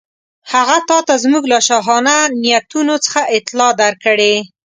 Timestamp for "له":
1.53-1.59